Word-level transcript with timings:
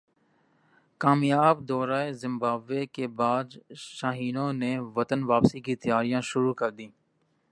کامیاب 1.01 1.57
دورہ 1.69 2.01
زمبابوے 2.21 2.85
کے 2.95 3.07
بعد 3.19 3.47
شاہینوں 3.97 4.51
نے 4.61 4.73
وطن 4.95 5.23
واپسی 5.31 5.59
کی 5.65 5.75
تیاریاں 5.83 6.21
شروع 6.29 6.53
کردیں 6.61 6.87